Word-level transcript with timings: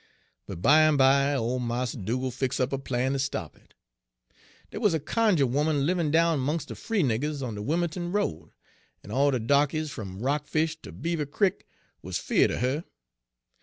"But 0.47 0.63
bimeby 0.63 1.37
ole 1.37 1.59
Mars 1.59 1.91
Dugal' 1.91 2.31
fix' 2.31 2.59
up 2.59 2.73
a 2.73 2.79
plan 2.79 3.11
ter 3.11 3.19
stop 3.19 3.55
it. 3.55 3.75
Dey 4.71 4.79
wuz 4.79 4.95
a 4.95 4.99
cunjuh 4.99 5.43
'oman 5.55 5.85
livin' 5.85 6.09
down 6.09 6.39
'mongs' 6.39 6.65
de 6.65 6.73
free 6.73 7.03
niggers 7.03 7.45
on 7.45 7.53
de 7.53 7.61
Wim'l'ton 7.61 8.11
Road, 8.11 8.49
en 9.03 9.11
all 9.11 9.29
de 9.29 9.39
darkies 9.39 9.91
fum 9.91 10.17
Rockfish 10.23 10.81
ter 10.81 10.89
Beaver 10.91 11.27
Crick 11.27 11.67
wuz 12.01 12.13
feared 12.17 12.49
er 12.49 12.57
her. 12.57 12.85